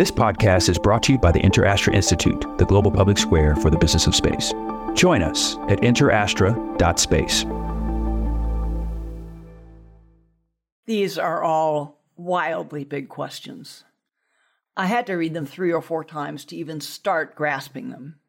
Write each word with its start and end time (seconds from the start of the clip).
This 0.00 0.10
podcast 0.10 0.70
is 0.70 0.78
brought 0.78 1.02
to 1.02 1.12
you 1.12 1.18
by 1.18 1.30
the 1.30 1.40
InterAstra 1.40 1.92
Institute, 1.92 2.46
the 2.56 2.64
global 2.64 2.90
public 2.90 3.18
square 3.18 3.54
for 3.54 3.68
the 3.68 3.76
business 3.76 4.06
of 4.06 4.14
space. 4.14 4.54
Join 4.94 5.22
us 5.22 5.56
at 5.68 5.82
interastra.space. 5.82 7.44
These 10.86 11.18
are 11.18 11.42
all 11.42 12.00
wildly 12.16 12.84
big 12.84 13.10
questions. 13.10 13.84
I 14.74 14.86
had 14.86 15.06
to 15.08 15.16
read 15.16 15.34
them 15.34 15.44
three 15.44 15.70
or 15.70 15.82
four 15.82 16.02
times 16.02 16.46
to 16.46 16.56
even 16.56 16.80
start 16.80 17.34
grasping 17.34 17.90
them. 17.90 18.20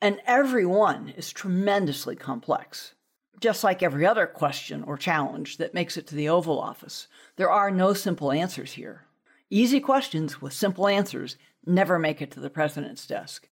And 0.00 0.22
every 0.24 0.64
one 0.64 1.10
is 1.10 1.30
tremendously 1.30 2.16
complex. 2.16 2.94
Just 3.40 3.62
like 3.62 3.82
every 3.82 4.06
other 4.06 4.26
question 4.26 4.82
or 4.82 4.96
challenge 4.96 5.58
that 5.58 5.74
makes 5.74 5.98
it 5.98 6.06
to 6.06 6.14
the 6.14 6.30
Oval 6.30 6.58
Office, 6.58 7.08
there 7.36 7.50
are 7.50 7.70
no 7.70 7.92
simple 7.92 8.32
answers 8.32 8.72
here. 8.72 9.04
Easy 9.50 9.78
questions 9.78 10.40
with 10.40 10.54
simple 10.54 10.88
answers 10.88 11.36
never 11.66 11.98
make 11.98 12.22
it 12.22 12.30
to 12.30 12.40
the 12.40 12.48
president's 12.48 13.06
desk. 13.06 13.48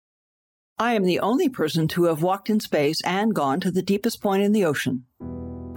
I 0.79 0.95
am 0.95 1.05
the 1.05 1.21
only 1.21 1.49
person 1.49 1.87
to 1.89 2.05
have 2.05 2.23
walked 2.23 2.51
in 2.51 2.61
space 2.61 3.01
and 3.05 3.35
gone 3.35 3.61
to 3.61 3.71
the 3.71 3.83
deepest 3.83 4.21
point 4.21 4.43
in 4.43 4.53
the 4.53 4.65
ocean. 4.65 5.05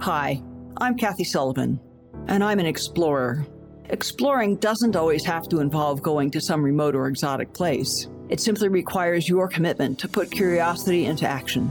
Hi, 0.00 0.42
I'm 0.78 0.96
Kathy 0.96 1.24
Sullivan, 1.24 1.80
and 2.26 2.42
I'm 2.42 2.58
an 2.58 2.66
explorer. 2.66 3.46
Exploring 3.88 4.56
doesn't 4.56 4.96
always 4.96 5.24
have 5.24 5.48
to 5.48 5.60
involve 5.60 6.02
going 6.02 6.30
to 6.32 6.40
some 6.40 6.62
remote 6.62 6.96
or 6.96 7.06
exotic 7.06 7.54
place. 7.54 8.08
It 8.28 8.40
simply 8.40 8.68
requires 8.68 9.28
your 9.28 9.48
commitment 9.48 10.00
to 10.00 10.08
put 10.08 10.30
curiosity 10.30 11.06
into 11.06 11.26
action. 11.26 11.70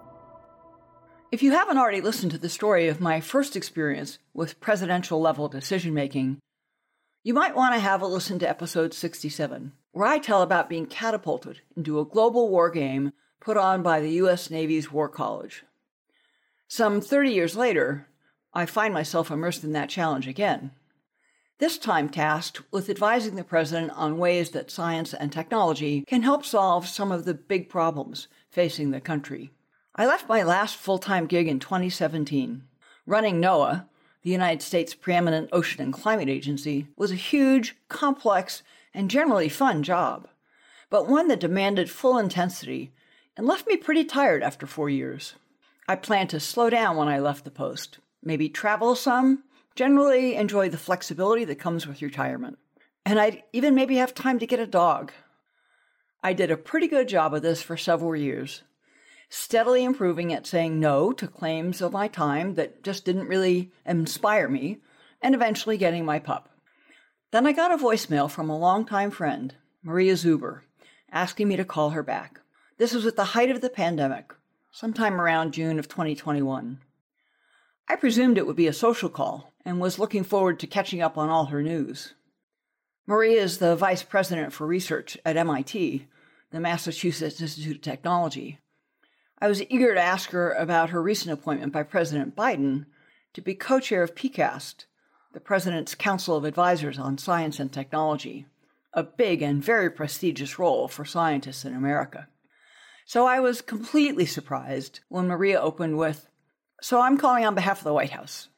If 1.31 1.41
you 1.41 1.53
haven't 1.53 1.77
already 1.77 2.01
listened 2.01 2.33
to 2.33 2.37
the 2.37 2.49
story 2.49 2.89
of 2.89 2.99
my 2.99 3.21
first 3.21 3.55
experience 3.55 4.19
with 4.33 4.59
presidential 4.59 5.21
level 5.21 5.47
decision 5.47 5.93
making, 5.93 6.39
you 7.23 7.33
might 7.33 7.55
want 7.55 7.73
to 7.73 7.79
have 7.79 8.01
a 8.01 8.05
listen 8.05 8.37
to 8.39 8.49
episode 8.49 8.93
67, 8.93 9.71
where 9.93 10.05
I 10.05 10.19
tell 10.19 10.41
about 10.41 10.67
being 10.67 10.85
catapulted 10.85 11.61
into 11.77 12.01
a 12.01 12.05
global 12.05 12.49
war 12.49 12.69
game 12.69 13.13
put 13.39 13.55
on 13.55 13.81
by 13.81 14.01
the 14.01 14.11
U.S. 14.15 14.51
Navy's 14.51 14.91
War 14.91 15.07
College. 15.07 15.63
Some 16.67 16.99
30 16.99 17.31
years 17.31 17.55
later, 17.55 18.07
I 18.53 18.65
find 18.65 18.93
myself 18.93 19.31
immersed 19.31 19.63
in 19.63 19.71
that 19.71 19.87
challenge 19.87 20.27
again. 20.27 20.71
This 21.59 21.77
time 21.77 22.09
tasked 22.09 22.61
with 22.73 22.89
advising 22.89 23.37
the 23.37 23.45
president 23.45 23.93
on 23.95 24.17
ways 24.17 24.49
that 24.49 24.69
science 24.69 25.13
and 25.13 25.31
technology 25.31 26.01
can 26.01 26.23
help 26.23 26.43
solve 26.43 26.89
some 26.89 27.09
of 27.09 27.23
the 27.23 27.33
big 27.33 27.69
problems 27.69 28.27
facing 28.49 28.91
the 28.91 28.99
country. 28.99 29.53
I 29.93 30.05
left 30.05 30.29
my 30.29 30.41
last 30.41 30.77
full 30.77 30.99
time 30.99 31.25
gig 31.25 31.49
in 31.49 31.59
2017. 31.59 32.63
Running 33.05 33.41
NOAA, 33.41 33.87
the 34.23 34.29
United 34.29 34.61
States' 34.61 34.93
preeminent 34.93 35.49
ocean 35.51 35.81
and 35.81 35.91
climate 35.91 36.29
agency, 36.29 36.87
was 36.95 37.11
a 37.11 37.15
huge, 37.15 37.75
complex, 37.89 38.63
and 38.93 39.09
generally 39.09 39.49
fun 39.49 39.83
job, 39.83 40.29
but 40.89 41.09
one 41.09 41.27
that 41.27 41.41
demanded 41.41 41.89
full 41.89 42.17
intensity 42.17 42.91
and 43.35 43.45
left 43.45 43.67
me 43.67 43.75
pretty 43.75 44.05
tired 44.05 44.43
after 44.43 44.65
four 44.65 44.89
years. 44.89 45.33
I 45.89 45.95
planned 45.95 46.29
to 46.29 46.39
slow 46.39 46.69
down 46.69 46.95
when 46.95 47.09
I 47.09 47.19
left 47.19 47.43
the 47.43 47.51
post, 47.51 47.99
maybe 48.23 48.47
travel 48.47 48.95
some, 48.95 49.43
generally 49.75 50.35
enjoy 50.35 50.69
the 50.69 50.77
flexibility 50.77 51.43
that 51.45 51.59
comes 51.59 51.85
with 51.85 52.01
retirement, 52.01 52.57
and 53.05 53.19
I'd 53.19 53.43
even 53.51 53.75
maybe 53.75 53.97
have 53.97 54.13
time 54.13 54.39
to 54.39 54.47
get 54.47 54.59
a 54.59 54.67
dog. 54.67 55.11
I 56.23 56.31
did 56.31 56.49
a 56.49 56.55
pretty 56.55 56.87
good 56.87 57.09
job 57.09 57.33
of 57.33 57.41
this 57.41 57.61
for 57.61 57.75
several 57.75 58.15
years, 58.15 58.61
steadily 59.33 59.85
improving 59.85 60.33
at 60.33 60.45
saying 60.45 60.77
no 60.77 61.13
to 61.13 61.25
claims 61.25 61.81
of 61.81 61.93
my 61.93 62.05
time 62.05 62.55
that 62.55 62.83
just 62.83 63.05
didn't 63.05 63.29
really 63.29 63.71
inspire 63.85 64.49
me, 64.49 64.77
and 65.21 65.33
eventually 65.33 65.77
getting 65.77 66.03
my 66.03 66.19
pup. 66.19 66.49
Then 67.31 67.47
I 67.47 67.53
got 67.53 67.73
a 67.73 67.77
voicemail 67.77 68.29
from 68.29 68.49
a 68.49 68.57
longtime 68.57 69.09
friend, 69.09 69.55
Maria 69.81 70.15
Zuber, 70.15 70.63
asking 71.13 71.47
me 71.47 71.55
to 71.55 71.63
call 71.63 71.91
her 71.91 72.03
back. 72.03 72.41
This 72.77 72.93
was 72.93 73.05
at 73.05 73.15
the 73.15 73.23
height 73.23 73.49
of 73.49 73.61
the 73.61 73.69
pandemic, 73.69 74.33
sometime 74.69 75.21
around 75.21 75.53
June 75.53 75.79
of 75.79 75.87
2021. 75.87 76.81
I 77.87 77.95
presumed 77.95 78.37
it 78.37 78.45
would 78.45 78.57
be 78.57 78.67
a 78.67 78.73
social 78.73 79.09
call 79.09 79.53
and 79.63 79.79
was 79.79 79.97
looking 79.97 80.25
forward 80.25 80.59
to 80.59 80.67
catching 80.67 81.01
up 81.01 81.17
on 81.17 81.29
all 81.29 81.45
her 81.45 81.63
news. 81.63 82.15
Maria 83.07 83.41
is 83.41 83.59
the 83.59 83.77
vice 83.77 84.03
president 84.03 84.51
for 84.51 84.67
research 84.67 85.17
at 85.23 85.37
MIT, 85.37 86.05
the 86.51 86.59
Massachusetts 86.59 87.39
Institute 87.39 87.77
of 87.77 87.81
Technology, 87.81 88.59
I 89.43 89.47
was 89.47 89.63
eager 89.69 89.95
to 89.95 89.99
ask 89.99 90.29
her 90.29 90.51
about 90.51 90.91
her 90.91 91.01
recent 91.01 91.33
appointment 91.33 91.73
by 91.73 91.81
President 91.81 92.35
Biden 92.35 92.85
to 93.33 93.41
be 93.41 93.55
co 93.55 93.79
chair 93.79 94.03
of 94.03 94.13
PCAST, 94.13 94.85
the 95.33 95.39
President's 95.39 95.95
Council 95.95 96.35
of 96.35 96.45
Advisors 96.45 96.99
on 96.99 97.17
Science 97.17 97.59
and 97.59 97.73
Technology, 97.73 98.45
a 98.93 99.01
big 99.01 99.41
and 99.41 99.63
very 99.63 99.89
prestigious 99.89 100.59
role 100.59 100.87
for 100.87 101.05
scientists 101.05 101.65
in 101.65 101.73
America. 101.73 102.27
So 103.05 103.25
I 103.25 103.39
was 103.39 103.61
completely 103.61 104.27
surprised 104.27 104.99
when 105.09 105.27
Maria 105.27 105.59
opened 105.59 105.97
with, 105.97 106.29
So 106.79 107.01
I'm 107.01 107.17
calling 107.17 107.43
on 107.43 107.55
behalf 107.55 107.79
of 107.79 107.83
the 107.83 107.93
White 107.93 108.11
House. 108.11 108.49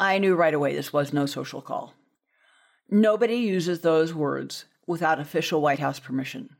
I 0.00 0.16
knew 0.16 0.34
right 0.34 0.54
away 0.54 0.74
this 0.74 0.94
was 0.94 1.12
no 1.12 1.26
social 1.26 1.60
call. 1.60 1.92
Nobody 2.88 3.36
uses 3.36 3.80
those 3.80 4.14
words 4.14 4.64
without 4.86 5.20
official 5.20 5.60
White 5.60 5.80
House 5.80 6.00
permission. 6.00 6.56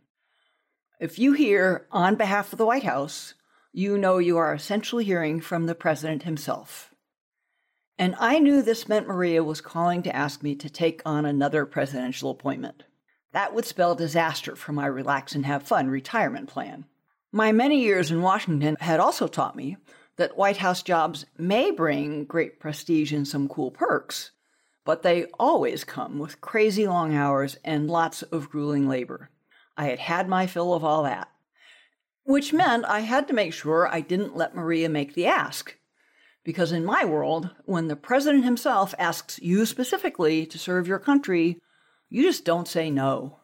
If 1.03 1.19
you 1.19 1.33
hear 1.33 1.89
on 1.91 2.15
behalf 2.15 2.53
of 2.53 2.59
the 2.59 2.65
White 2.65 2.85
House, 2.85 3.35
you 3.73 3.99
know 3.99 4.19
you 4.19 4.39
are 4.39 4.55
essentially 4.55 5.03
hearing 5.03 5.41
from 5.41 5.67
the 5.67 5.75
president 5.75 6.23
himself. 6.23 6.95
And 7.99 8.15
I 8.21 8.39
knew 8.39 8.63
this 8.63 8.89
meant 8.89 9.09
Maria 9.09 9.43
was 9.43 9.61
calling 9.61 10.05
to 10.05 10.15
ask 10.15 10.45
me 10.45 10.55
to 10.55 10.71
take 10.71 11.03
on 11.05 11.27
another 11.27 11.67
presidential 11.67 12.31
appointment. 12.31 12.85
That 13.33 13.53
would 13.53 13.65
spell 13.65 13.97
disaster 13.97 14.55
for 14.55 14.73
my 14.73 14.87
relax 14.87 15.35
and 15.35 15.45
have 15.45 15.65
fun 15.65 15.91
retirement 15.91 16.49
plan. 16.49 16.85
My 17.33 17.51
many 17.51 17.81
years 17.81 18.13
in 18.13 18.23
Washington 18.23 18.77
had 18.79 19.01
also 19.01 19.27
taught 19.27 19.57
me 19.57 19.79
that 20.19 20.37
White 20.37 20.59
House 20.59 20.85
jobs 20.85 21.27
may 21.37 21.73
bring 21.73 22.27
great 22.27 22.61
prestige 22.61 23.13
and 23.13 23.27
some 23.27 23.49
cool 23.49 23.73
perks, 23.73 24.31
but 24.85 25.03
they 25.03 25.25
always 25.37 25.83
come 25.83 26.21
with 26.21 26.41
crazy 26.41 26.87
long 26.87 27.13
hours 27.13 27.59
and 27.65 27.91
lots 27.91 28.23
of 28.23 28.51
grueling 28.51 28.89
labor. 28.89 29.31
I 29.77 29.87
had 29.87 29.99
had 29.99 30.29
my 30.29 30.47
fill 30.47 30.75
of 30.75 30.85
all 30.85 31.03
that, 31.05 31.29
which 32.25 32.51
hmm. 32.51 32.59
meant 32.59 32.85
I 32.85 33.01
had 33.01 33.27
to 33.29 33.35
make 33.35 33.53
sure 33.53 33.87
I 33.87 34.01
didn't 34.01 34.37
let 34.37 34.55
Maria 34.55 34.89
make 34.89 35.15
the 35.15 35.27
ask. 35.27 35.77
Because 36.45 36.73
in 36.73 36.85
my 36.85 37.05
world, 37.05 37.51
when 37.67 37.87
the 37.87 37.95
president 37.95 38.45
himself 38.45 38.95
asks 38.99 39.39
you 39.41 39.65
specifically 39.65 40.45
to 40.47 40.59
serve 40.59 40.89
your 40.89 40.99
country, 40.99 41.61
you 42.09 42.23
just 42.23 42.45
don't 42.45 42.67
say 42.67 42.91
no. 42.91 43.39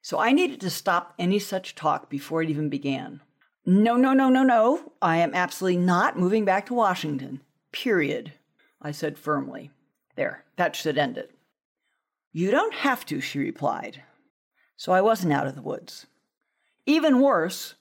So 0.00 0.18
I 0.18 0.32
needed 0.32 0.60
to 0.60 0.70
stop 0.70 1.12
any 1.18 1.40
such 1.40 1.74
talk 1.74 2.08
before 2.08 2.40
it 2.40 2.48
even 2.48 2.68
began. 2.68 3.20
No, 3.66 3.96
no, 3.96 4.12
no, 4.12 4.28
no, 4.28 4.44
no. 4.44 4.92
I 5.02 5.16
am 5.18 5.34
absolutely 5.34 5.78
not 5.78 6.18
moving 6.18 6.44
back 6.44 6.66
to 6.66 6.74
Washington. 6.74 7.40
Period. 7.72 8.32
I 8.80 8.92
said 8.92 9.18
firmly. 9.18 9.72
There, 10.14 10.44
that 10.56 10.76
should 10.76 10.98
end 10.98 11.18
it. 11.18 11.32
You 12.32 12.52
don't 12.52 12.74
have 12.74 13.04
to, 13.06 13.20
she 13.20 13.40
replied 13.40 14.02
so 14.80 14.92
I 14.92 15.02
wasn't 15.02 15.34
out 15.34 15.46
of 15.46 15.56
the 15.56 15.60
woods. 15.60 16.06
Even 16.86 17.20
worse, 17.20 17.74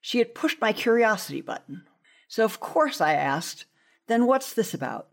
she 0.00 0.18
had 0.18 0.34
pushed 0.34 0.60
my 0.60 0.72
curiosity 0.72 1.40
button. 1.40 1.84
So, 2.26 2.44
of 2.44 2.58
course, 2.58 3.00
I 3.00 3.12
asked, 3.12 3.66
then 4.08 4.26
what's 4.26 4.52
this 4.52 4.74
about? 4.74 5.06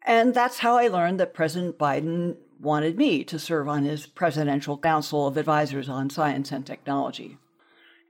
And 0.00 0.32
that's 0.32 0.60
how 0.60 0.78
I 0.78 0.88
learned 0.88 1.20
that 1.20 1.34
President 1.34 1.76
Biden 1.76 2.38
wanted 2.58 2.96
me 2.96 3.22
to 3.24 3.38
serve 3.38 3.68
on 3.68 3.84
his 3.84 4.06
Presidential 4.06 4.78
Council 4.78 5.26
of 5.26 5.36
Advisors 5.36 5.90
on 5.90 6.08
Science 6.08 6.50
and 6.52 6.66
Technology. 6.66 7.36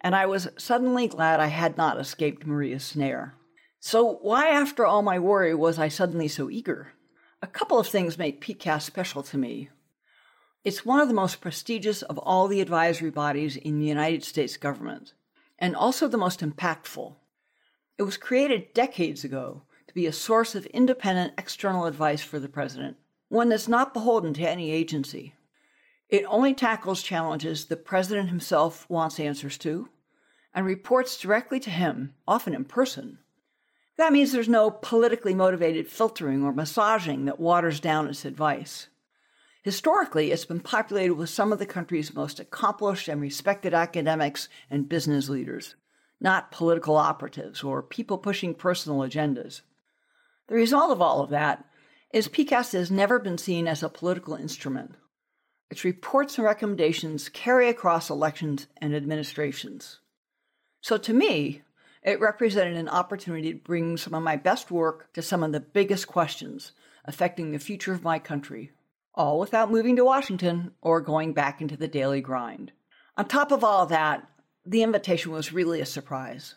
and 0.00 0.14
I 0.14 0.26
was 0.26 0.46
suddenly 0.56 1.08
glad 1.08 1.40
I 1.40 1.48
had 1.48 1.76
not 1.76 1.98
escaped 1.98 2.46
Maria's 2.46 2.84
snare. 2.84 3.34
So, 3.80 4.18
why, 4.22 4.46
after 4.46 4.86
all 4.86 5.02
my 5.02 5.18
worry, 5.18 5.52
was 5.52 5.80
I 5.80 5.88
suddenly 5.88 6.28
so 6.28 6.48
eager? 6.48 6.92
A 7.42 7.48
couple 7.48 7.80
of 7.80 7.88
things 7.88 8.16
make 8.16 8.40
PCAST 8.40 8.82
special 8.82 9.24
to 9.24 9.36
me. 9.36 9.70
It's 10.62 10.84
one 10.84 11.00
of 11.00 11.08
the 11.08 11.14
most 11.14 11.40
prestigious 11.40 12.02
of 12.02 12.18
all 12.18 12.46
the 12.46 12.60
advisory 12.60 13.10
bodies 13.10 13.56
in 13.56 13.78
the 13.80 13.86
United 13.86 14.22
States 14.22 14.58
government, 14.58 15.14
and 15.58 15.74
also 15.74 16.06
the 16.06 16.18
most 16.18 16.40
impactful. 16.40 17.14
It 17.96 18.02
was 18.02 18.18
created 18.18 18.74
decades 18.74 19.24
ago 19.24 19.62
to 19.88 19.94
be 19.94 20.06
a 20.06 20.12
source 20.12 20.54
of 20.54 20.66
independent 20.66 21.32
external 21.38 21.86
advice 21.86 22.20
for 22.20 22.38
the 22.38 22.48
president, 22.48 22.98
one 23.28 23.48
that's 23.48 23.68
not 23.68 23.94
beholden 23.94 24.34
to 24.34 24.46
any 24.46 24.70
agency. 24.70 25.34
It 26.10 26.26
only 26.28 26.52
tackles 26.52 27.02
challenges 27.02 27.64
the 27.64 27.76
president 27.76 28.28
himself 28.28 28.84
wants 28.90 29.18
answers 29.18 29.56
to 29.58 29.88
and 30.52 30.66
reports 30.66 31.18
directly 31.18 31.58
to 31.60 31.70
him, 31.70 32.12
often 32.28 32.54
in 32.54 32.66
person. 32.66 33.18
That 33.96 34.12
means 34.12 34.30
there's 34.30 34.48
no 34.48 34.70
politically 34.70 35.34
motivated 35.34 35.88
filtering 35.88 36.44
or 36.44 36.52
massaging 36.52 37.24
that 37.24 37.40
waters 37.40 37.80
down 37.80 38.08
its 38.08 38.26
advice. 38.26 38.88
Historically, 39.62 40.30
it's 40.30 40.46
been 40.46 40.60
populated 40.60 41.14
with 41.14 41.28
some 41.28 41.52
of 41.52 41.58
the 41.58 41.66
country's 41.66 42.14
most 42.14 42.40
accomplished 42.40 43.08
and 43.08 43.20
respected 43.20 43.74
academics 43.74 44.48
and 44.70 44.88
business 44.88 45.28
leaders, 45.28 45.74
not 46.20 46.50
political 46.50 46.96
operatives 46.96 47.62
or 47.62 47.82
people 47.82 48.16
pushing 48.16 48.54
personal 48.54 49.00
agendas. 49.00 49.60
The 50.48 50.54
result 50.54 50.90
of 50.90 51.02
all 51.02 51.20
of 51.20 51.30
that 51.30 51.64
is 52.12 52.26
PCAST 52.26 52.72
has 52.72 52.90
never 52.90 53.18
been 53.18 53.38
seen 53.38 53.68
as 53.68 53.82
a 53.82 53.88
political 53.88 54.34
instrument. 54.34 54.94
Its 55.70 55.84
reports 55.84 56.38
and 56.38 56.44
recommendations 56.44 57.28
carry 57.28 57.68
across 57.68 58.10
elections 58.10 58.66
and 58.78 58.94
administrations. 58.94 60.00
So 60.80 60.96
to 60.96 61.12
me, 61.12 61.62
it 62.02 62.18
represented 62.18 62.76
an 62.76 62.88
opportunity 62.88 63.52
to 63.52 63.58
bring 63.58 63.98
some 63.98 64.14
of 64.14 64.22
my 64.22 64.36
best 64.36 64.70
work 64.70 65.12
to 65.12 65.22
some 65.22 65.42
of 65.42 65.52
the 65.52 65.60
biggest 65.60 66.08
questions 66.08 66.72
affecting 67.04 67.52
the 67.52 67.58
future 67.58 67.92
of 67.92 68.02
my 68.02 68.18
country, 68.18 68.72
all 69.20 69.38
without 69.38 69.70
moving 69.70 69.96
to 69.96 70.04
Washington 70.04 70.72
or 70.80 71.02
going 71.02 71.34
back 71.34 71.60
into 71.60 71.76
the 71.76 71.86
daily 71.86 72.22
grind. 72.22 72.72
On 73.18 73.26
top 73.26 73.52
of 73.52 73.62
all 73.62 73.84
that, 73.84 74.26
the 74.64 74.82
invitation 74.82 75.30
was 75.30 75.52
really 75.52 75.82
a 75.82 75.86
surprise. 75.86 76.54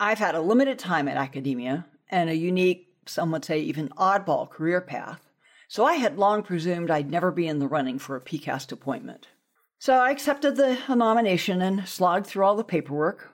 I've 0.00 0.18
had 0.18 0.34
a 0.34 0.40
limited 0.40 0.80
time 0.80 1.06
at 1.06 1.16
academia 1.16 1.86
and 2.08 2.28
a 2.28 2.34
unique, 2.34 2.88
some 3.06 3.30
would 3.30 3.44
say 3.44 3.60
even 3.60 3.88
oddball 3.90 4.50
career 4.50 4.80
path, 4.80 5.30
so 5.68 5.84
I 5.84 5.94
had 5.94 6.18
long 6.18 6.42
presumed 6.42 6.90
I'd 6.90 7.08
never 7.08 7.30
be 7.30 7.46
in 7.46 7.60
the 7.60 7.68
running 7.68 8.00
for 8.00 8.16
a 8.16 8.20
PCAST 8.20 8.72
appointment. 8.72 9.28
So 9.78 9.94
I 9.94 10.10
accepted 10.10 10.56
the 10.56 10.76
nomination 10.88 11.62
and 11.62 11.86
slogged 11.88 12.26
through 12.26 12.44
all 12.44 12.56
the 12.56 12.64
paperwork, 12.64 13.32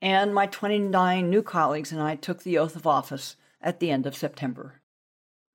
and 0.00 0.34
my 0.34 0.46
29 0.46 1.28
new 1.28 1.42
colleagues 1.42 1.92
and 1.92 2.00
I 2.00 2.16
took 2.16 2.44
the 2.44 2.56
oath 2.56 2.76
of 2.76 2.86
office 2.86 3.36
at 3.60 3.78
the 3.78 3.90
end 3.90 4.06
of 4.06 4.16
September. 4.16 4.81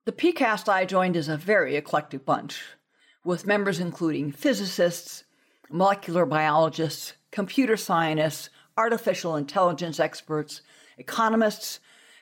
The 0.08 0.32
PCAST 0.32 0.70
I 0.70 0.86
joined 0.86 1.16
is 1.16 1.28
a 1.28 1.36
very 1.36 1.76
eclectic 1.76 2.24
bunch, 2.24 2.62
with 3.24 3.46
members 3.46 3.78
including 3.78 4.32
physicists, 4.32 5.24
molecular 5.70 6.24
biologists, 6.24 7.12
computer 7.30 7.76
scientists, 7.76 8.48
artificial 8.78 9.36
intelligence 9.36 10.00
experts, 10.00 10.62
economists, 10.96 11.80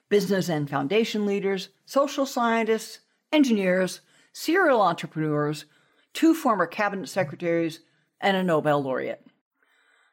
business 0.09 0.49
and 0.49 0.69
foundation 0.69 1.27
leaders, 1.27 1.69
social 1.85 2.27
scientists, 2.27 2.99
engineers, 3.33 4.01
serial 4.33 4.83
entrepreneurs, 4.83 5.67
two 6.13 6.35
former 6.35 6.67
cabinet 6.67 7.09
secretaries, 7.09 7.83
and 8.21 8.37
a 8.37 8.43
Nobel 8.43 8.83
laureate. 8.83 9.25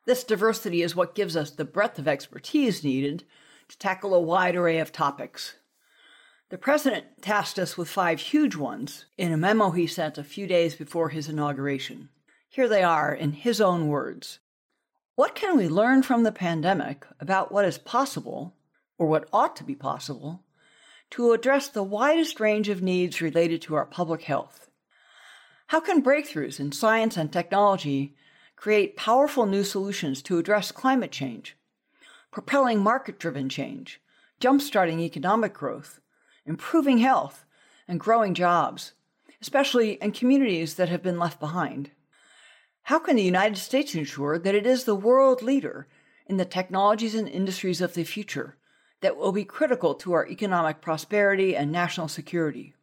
This 0.06 0.24
diversity 0.24 0.84
is 0.84 0.96
what 0.96 1.16
gives 1.16 1.36
us 1.36 1.50
the 1.50 1.66
breadth 1.66 1.98
of 1.98 2.08
expertise 2.08 2.84
needed 2.84 3.24
to 3.68 3.78
tackle 3.80 4.14
a 4.14 4.22
wide 4.22 4.56
array 4.56 4.78
of 4.78 4.92
topics. 4.92 5.56
The 6.50 6.58
president 6.58 7.06
tasked 7.22 7.58
us 7.58 7.78
with 7.78 7.90
five 7.90 8.20
huge 8.20 8.56
ones 8.56 9.06
in 9.18 9.32
a 9.32 9.38
memo 9.38 9.72
he 9.72 9.88
sent 9.88 10.18
a 10.18 10.24
few 10.24 10.46
days 10.46 10.76
before 10.76 11.10
his 11.10 11.28
inauguration. 11.28 12.10
Here 12.48 12.68
they 12.68 12.84
are 12.84 13.14
in 13.14 13.32
his 13.32 13.60
own 13.60 13.88
words. 13.88 14.40
What 15.16 15.36
can 15.36 15.58
we 15.58 15.68
learn 15.68 16.04
from 16.04 16.24
the 16.24 16.32
pandemic 16.32 17.06
about 17.20 17.52
what 17.52 17.66
is 17.66 17.78
possible, 17.78 18.56
or 18.98 19.08
what 19.08 19.28
ought 19.34 19.56
to 19.56 19.64
be 19.64 19.76
possible, 19.76 20.44
to 21.12 21.32
address 21.32 21.68
the 21.68 21.84
widest 21.84 22.40
range 22.40 22.70
of 22.70 22.82
needs 22.82 23.22
related 23.22 23.62
to 23.64 23.76
our 23.76 23.86
public 23.86 24.24
health? 24.24 24.70
How 25.68 25.80
can 25.80 26.04
breakthroughs 26.04 26.60
in 26.60 26.72
science 26.72 27.18
and 27.18 27.32
technology 27.32 28.16
create 28.56 28.96
powerful 28.96 29.46
new 29.46 29.64
solutions 29.64 30.22
to 30.24 30.38
address 30.38 30.72
climate 30.72 31.12
change, 31.12 31.58
propelling 32.32 32.80
market 32.80 33.18
driven 33.18 33.50
change, 33.50 34.00
jumpstarting 34.40 35.00
economic 35.00 35.54
growth, 35.54 36.00
improving 36.46 37.00
health, 37.00 37.46
and 37.88 38.00
growing 38.00 38.34
jobs, 38.34 38.94
especially 39.42 39.94
in 39.94 40.12
communities 40.12 40.76
that 40.76 40.90
have 40.90 41.04
been 41.04 41.20
left 41.20 41.40
behind? 41.40 41.92
How 42.84 43.00
can 43.00 43.16
the 43.16 43.24
United 43.24 43.58
States 43.58 43.96
ensure 43.96 44.38
that 44.38 44.56
it 44.56 44.66
is 44.66 44.84
the 44.84 44.96
world 44.96 45.42
leader 45.42 45.88
in 46.26 46.38
the 46.38 46.46
technologies 46.46 47.16
and 47.16 47.30
industries 47.30 47.82
of 47.82 47.94
the 47.94 48.04
future 48.04 48.58
that 49.02 49.18
will 49.18 49.32
be 49.32 49.46
critical 49.46 49.94
to 49.96 50.14
our 50.14 50.28
economic 50.28 50.82
prosperity 50.82 51.56
and 51.56 51.72
national 51.72 52.08
security, 52.08 52.74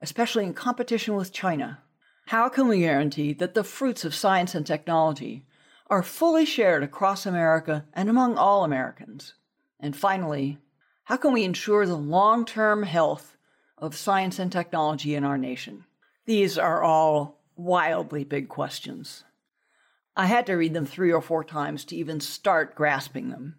especially 0.00 0.44
in 0.44 0.54
competition 0.54 1.14
with 1.14 1.32
China? 1.32 1.78
How 2.26 2.48
can 2.48 2.68
we 2.68 2.80
guarantee 2.80 3.32
that 3.34 3.54
the 3.54 3.64
fruits 3.64 4.04
of 4.04 4.14
science 4.14 4.54
and 4.54 4.66
technology 4.66 5.44
are 5.88 6.02
fully 6.02 6.46
shared 6.46 6.82
across 6.82 7.26
America 7.26 7.84
and 7.92 8.08
among 8.08 8.38
all 8.38 8.64
Americans? 8.64 9.34
And 9.80 9.96
finally, 9.96 10.58
how 11.04 11.16
can 11.16 11.32
we 11.32 11.44
ensure 11.44 11.86
the 11.86 11.96
long 11.96 12.44
term 12.44 12.84
health 12.84 13.36
of 13.76 13.96
science 13.96 14.38
and 14.38 14.52
technology 14.52 15.14
in 15.14 15.24
our 15.24 15.38
nation? 15.38 15.84
These 16.26 16.56
are 16.56 16.82
all 16.82 17.40
wildly 17.56 18.24
big 18.24 18.48
questions. 18.48 19.24
I 20.16 20.26
had 20.26 20.46
to 20.46 20.54
read 20.54 20.74
them 20.74 20.86
three 20.86 21.12
or 21.12 21.22
four 21.22 21.42
times 21.42 21.84
to 21.86 21.96
even 21.96 22.20
start 22.20 22.74
grasping 22.74 23.30
them. 23.30 23.56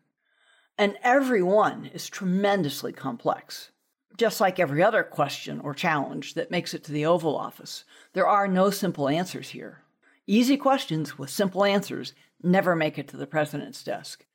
And 0.77 0.97
every 1.03 1.43
one 1.43 1.85
is 1.93 2.07
tremendously 2.07 2.93
complex. 2.93 3.71
Just 4.17 4.39
like 4.39 4.59
every 4.59 4.83
other 4.83 5.03
question 5.03 5.59
or 5.59 5.73
challenge 5.73 6.35
that 6.35 6.51
makes 6.51 6.73
it 6.73 6.83
to 6.85 6.91
the 6.91 7.05
Oval 7.05 7.35
Office, 7.35 7.83
there 8.13 8.27
are 8.27 8.47
no 8.47 8.69
simple 8.69 9.09
answers 9.09 9.49
here. 9.49 9.81
Easy 10.27 10.55
questions 10.55 11.17
with 11.17 11.29
simple 11.29 11.65
answers 11.65 12.13
never 12.41 12.75
make 12.75 12.97
it 12.97 13.07
to 13.09 13.17
the 13.17 13.27
president's 13.27 13.83
desk. 13.83 14.25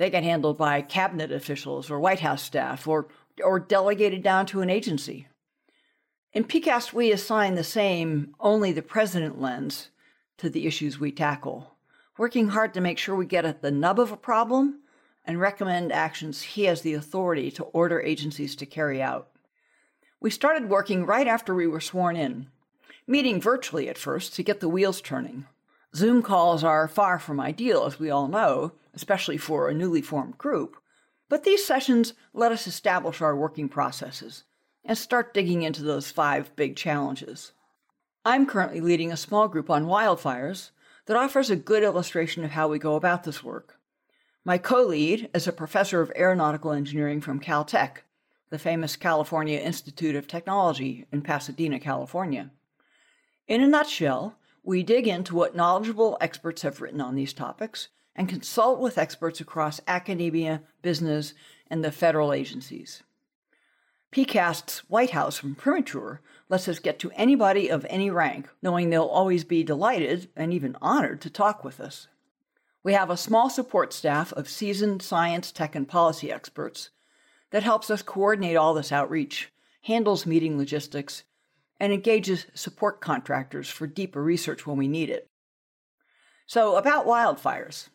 They 0.00 0.08
get 0.08 0.24
handled 0.24 0.56
by 0.56 0.80
cabinet 0.80 1.30
officials 1.30 1.90
or 1.90 2.00
White 2.00 2.20
House 2.20 2.42
staff 2.42 2.88
or, 2.88 3.08
or 3.44 3.60
delegated 3.60 4.22
down 4.22 4.46
to 4.46 4.62
an 4.62 4.70
agency. 4.70 5.28
In 6.32 6.44
PCAST, 6.44 6.94
we 6.94 7.12
assign 7.12 7.54
the 7.54 7.62
same, 7.62 8.34
only 8.40 8.72
the 8.72 8.80
president 8.80 9.42
lens 9.42 9.90
to 10.38 10.48
the 10.48 10.66
issues 10.66 10.98
we 10.98 11.12
tackle, 11.12 11.74
working 12.16 12.48
hard 12.48 12.72
to 12.72 12.80
make 12.80 12.96
sure 12.96 13.14
we 13.14 13.26
get 13.26 13.44
at 13.44 13.60
the 13.60 13.70
nub 13.70 14.00
of 14.00 14.10
a 14.10 14.16
problem 14.16 14.80
and 15.26 15.38
recommend 15.38 15.92
actions 15.92 16.40
he 16.40 16.64
has 16.64 16.80
the 16.80 16.94
authority 16.94 17.50
to 17.50 17.64
order 17.64 18.00
agencies 18.00 18.56
to 18.56 18.64
carry 18.64 19.02
out. 19.02 19.28
We 20.18 20.30
started 20.30 20.70
working 20.70 21.04
right 21.04 21.26
after 21.26 21.54
we 21.54 21.66
were 21.66 21.78
sworn 21.78 22.16
in, 22.16 22.46
meeting 23.06 23.38
virtually 23.38 23.86
at 23.90 23.98
first 23.98 24.34
to 24.36 24.42
get 24.42 24.60
the 24.60 24.68
wheels 24.70 25.02
turning. 25.02 25.44
Zoom 25.94 26.22
calls 26.22 26.64
are 26.64 26.88
far 26.88 27.18
from 27.18 27.38
ideal, 27.38 27.84
as 27.84 28.00
we 28.00 28.08
all 28.08 28.28
know, 28.28 28.72
especially 28.94 29.36
for 29.36 29.68
a 29.68 29.74
newly 29.74 30.02
formed 30.02 30.38
group, 30.38 30.76
but 31.28 31.44
these 31.44 31.64
sessions 31.64 32.14
let 32.32 32.52
us 32.52 32.66
establish 32.66 33.20
our 33.20 33.36
working 33.36 33.68
processes 33.68 34.44
and 34.84 34.98
start 34.98 35.32
digging 35.32 35.62
into 35.62 35.82
those 35.82 36.10
five 36.10 36.54
big 36.56 36.76
challenges. 36.76 37.52
I'm 38.24 38.46
currently 38.46 38.80
leading 38.80 39.12
a 39.12 39.16
small 39.16 39.48
group 39.48 39.70
on 39.70 39.86
wildfires 39.86 40.70
that 41.06 41.16
offers 41.16 41.48
a 41.48 41.56
good 41.56 41.82
illustration 41.82 42.44
of 42.44 42.50
how 42.50 42.68
we 42.68 42.78
go 42.78 42.96
about 42.96 43.24
this 43.24 43.42
work. 43.42 43.78
My 44.44 44.58
co 44.58 44.82
lead 44.82 45.30
is 45.34 45.46
a 45.46 45.52
professor 45.52 46.00
of 46.00 46.12
aeronautical 46.16 46.72
engineering 46.72 47.20
from 47.20 47.40
Caltech, 47.40 47.98
the 48.50 48.58
famous 48.58 48.96
California 48.96 49.58
Institute 49.58 50.16
of 50.16 50.26
Technology 50.26 51.06
in 51.12 51.22
Pasadena, 51.22 51.78
California. 51.78 52.50
In 53.46 53.62
a 53.62 53.68
nutshell, 53.68 54.36
we 54.62 54.82
dig 54.82 55.06
into 55.06 55.34
what 55.34 55.56
knowledgeable 55.56 56.18
experts 56.20 56.62
have 56.62 56.80
written 56.80 57.00
on 57.00 57.14
these 57.14 57.32
topics 57.32 57.88
and 58.16 58.28
consult 58.28 58.80
with 58.80 58.98
experts 58.98 59.40
across 59.40 59.80
academia, 59.86 60.62
business, 60.82 61.34
and 61.68 61.84
the 61.84 61.92
federal 61.92 62.32
agencies. 62.32 63.02
PCAST's 64.12 64.80
White 64.90 65.10
House 65.10 65.38
from 65.38 65.54
Premature 65.54 66.20
lets 66.48 66.68
us 66.68 66.80
get 66.80 66.98
to 66.98 67.12
anybody 67.12 67.70
of 67.70 67.86
any 67.88 68.10
rank, 68.10 68.48
knowing 68.60 68.90
they'll 68.90 69.04
always 69.04 69.44
be 69.44 69.62
delighted 69.62 70.28
and 70.34 70.52
even 70.52 70.76
honored 70.82 71.20
to 71.20 71.30
talk 71.30 71.62
with 71.62 71.80
us. 71.80 72.08
We 72.82 72.92
have 72.94 73.10
a 73.10 73.16
small 73.16 73.48
support 73.48 73.92
staff 73.92 74.32
of 74.32 74.48
seasoned 74.48 75.02
science, 75.02 75.52
tech, 75.52 75.76
and 75.76 75.86
policy 75.86 76.32
experts 76.32 76.90
that 77.50 77.62
helps 77.62 77.90
us 77.90 78.02
coordinate 78.02 78.56
all 78.56 78.74
this 78.74 78.90
outreach, 78.90 79.52
handles 79.82 80.26
meeting 80.26 80.58
logistics, 80.58 81.22
and 81.78 81.92
engages 81.92 82.46
support 82.54 83.00
contractors 83.00 83.68
for 83.68 83.86
deeper 83.86 84.22
research 84.22 84.66
when 84.66 84.76
we 84.76 84.88
need 84.88 85.08
it. 85.08 85.28
So, 86.46 86.76
about 86.76 87.06
wildfires. 87.06 87.88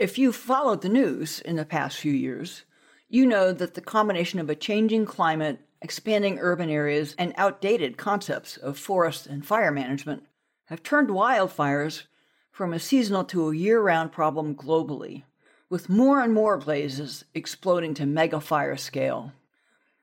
If 0.00 0.16
you've 0.16 0.34
followed 0.34 0.80
the 0.80 0.88
news 0.88 1.40
in 1.40 1.56
the 1.56 1.66
past 1.66 1.98
few 1.98 2.14
years, 2.14 2.64
you 3.10 3.26
know 3.26 3.52
that 3.52 3.74
the 3.74 3.82
combination 3.82 4.40
of 4.40 4.48
a 4.48 4.54
changing 4.54 5.04
climate, 5.04 5.60
expanding 5.82 6.38
urban 6.40 6.70
areas, 6.70 7.14
and 7.18 7.34
outdated 7.36 7.98
concepts 7.98 8.56
of 8.56 8.78
forest 8.78 9.26
and 9.26 9.44
fire 9.44 9.70
management 9.70 10.22
have 10.68 10.82
turned 10.82 11.10
wildfires 11.10 12.04
from 12.50 12.72
a 12.72 12.78
seasonal 12.78 13.24
to 13.24 13.50
a 13.50 13.54
year 13.54 13.82
round 13.82 14.10
problem 14.10 14.54
globally, 14.54 15.24
with 15.68 15.90
more 15.90 16.22
and 16.22 16.32
more 16.32 16.56
blazes 16.56 17.26
exploding 17.34 17.92
to 17.92 18.06
mega 18.06 18.40
fire 18.40 18.78
scale. 18.78 19.34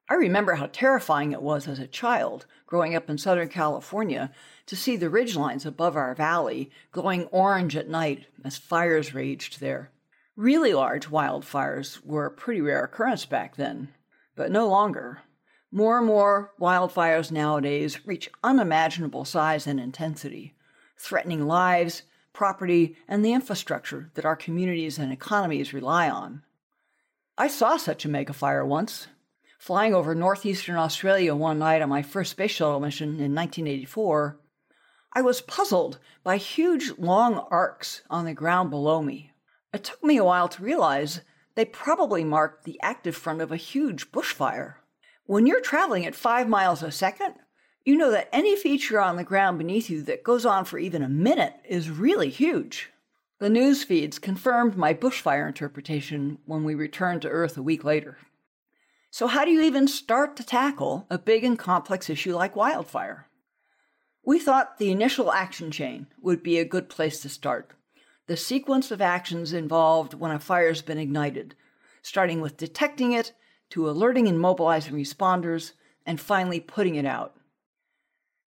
I 0.10 0.14
remember 0.14 0.56
how 0.56 0.68
terrifying 0.68 1.34
it 1.34 1.42
was 1.42 1.68
as 1.68 1.80
a 1.80 1.88
child 1.88 2.46
growing 2.66 2.96
up 2.96 3.10
in 3.10 3.18
Southern 3.18 3.50
California 3.50 4.32
to 4.68 4.76
see 4.76 4.96
the 4.96 5.10
ridgelines 5.10 5.66
above 5.66 5.98
our 5.98 6.16
valley 6.16 6.72
glowing 6.92 7.26
orange 7.26 7.76
at 7.76 7.90
night 7.90 8.28
as 8.46 8.58
fires 8.58 9.14
raged 9.14 9.60
there. 9.60 9.92
Really 10.38 10.74
large 10.74 11.10
wildfires 11.10 12.06
were 12.06 12.26
a 12.26 12.32
pretty 12.32 12.62
rare 12.62 12.86
occurrence 12.86 13.26
back 13.26 13.58
then, 13.58 13.90
but 14.36 14.52
no 14.52 14.68
longer. 14.68 15.24
More 15.72 15.98
and 15.98 16.08
more 16.08 16.54
wildfires 16.60 17.32
nowadays 17.32 18.06
reach 18.06 18.30
unimaginable 18.44 19.26
size 19.26 19.68
and 19.68 19.80
intensity, 19.80 20.56
threatening 20.98 21.48
lives, 21.48 22.04
property, 22.32 22.96
and 23.10 23.26
the 23.26 23.34
infrastructure 23.34 24.10
that 24.14 24.26
our 24.26 24.36
communities 24.38 24.98
and 24.98 25.12
economies 25.12 25.74
rely 25.74 26.10
on. 26.10 26.44
I 27.38 27.48
saw 27.50 27.76
such 27.76 28.06
a 28.06 28.10
megafire 28.10 28.66
once, 28.66 29.08
flying 29.58 29.94
over 29.94 30.14
northeastern 30.14 30.76
Australia 30.76 31.36
one 31.36 31.60
night 31.60 31.82
on 31.82 31.90
my 31.90 32.02
first 32.02 32.32
space 32.32 32.52
shuttle 32.52 32.80
mission 32.80 33.10
in 33.10 33.34
1984. 33.36 34.40
I 35.14 35.22
was 35.22 35.42
puzzled 35.42 36.00
by 36.24 36.38
huge 36.38 36.92
long 36.98 37.46
arcs 37.50 38.02
on 38.10 38.26
the 38.26 38.34
ground 38.34 38.70
below 38.70 39.02
me. 39.02 39.32
It 39.74 39.84
took 39.84 40.04
me 40.04 40.18
a 40.18 40.24
while 40.24 40.48
to 40.50 40.64
realize 40.64 41.22
they 41.56 41.66
probably 41.66 42.24
marked 42.24 42.66
the 42.66 42.80
active 42.82 43.16
front 43.16 43.42
of 43.42 43.52
a 43.52 43.58
huge 43.58 44.12
bushfire. 44.12 44.76
When 45.26 45.48
you're 45.48 45.62
traveling 45.62 46.06
at 46.06 46.16
five 46.16 46.48
miles 46.48 46.84
a 46.84 46.92
second, 46.92 47.34
you 47.84 47.98
know 47.98 48.12
that 48.12 48.30
any 48.32 48.56
feature 48.56 49.00
on 49.00 49.16
the 49.16 49.24
ground 49.24 49.58
beneath 49.58 49.90
you 49.90 50.02
that 50.04 50.24
goes 50.24 50.46
on 50.46 50.66
for 50.66 50.78
even 50.78 51.02
a 51.02 51.10
minute 51.10 51.56
is 51.68 51.90
really 51.90 52.30
huge. 52.30 52.92
The 53.40 53.50
news 53.50 53.84
feeds 53.84 54.20
confirmed 54.20 54.76
my 54.76 54.94
bushfire 54.94 55.48
interpretation 55.48 56.38
when 56.46 56.64
we 56.64 56.76
returned 56.76 57.22
to 57.22 57.30
Earth 57.30 57.56
a 57.58 57.62
week 57.62 57.84
later. 57.84 58.18
So, 59.10 59.28
how 59.28 59.46
do 59.46 59.52
you 59.52 59.62
even 59.62 59.88
start 59.88 60.36
to 60.38 60.46
tackle 60.46 61.08
a 61.10 61.18
big 61.18 61.44
and 61.44 61.58
complex 61.58 62.10
issue 62.10 62.36
like 62.36 62.56
wildfire? 62.56 63.28
We 64.24 64.40
thought 64.40 64.78
the 64.78 64.92
initial 64.92 65.32
action 65.32 65.72
chain 65.72 66.08
would 66.22 66.44
be 66.44 66.60
a 66.60 66.66
good 66.66 66.90
place 66.90 67.22
to 67.22 67.30
start 67.30 67.74
the 68.28 68.38
sequence 68.38 68.92
of 68.92 69.02
actions 69.02 69.54
involved 69.54 70.14
when 70.14 70.32
a 70.32 70.40
fire's 70.40 70.82
been 70.82 70.98
ignited, 70.98 71.56
starting 72.02 72.42
with 72.42 72.58
detecting 72.58 73.14
it, 73.14 73.34
to 73.70 73.90
alerting 73.90 74.28
and 74.28 74.40
mobilizing 74.40 74.94
responders, 74.94 75.72
and 76.06 76.20
finally 76.20 76.60
putting 76.60 76.96
it 76.96 77.06
out. 77.06 77.36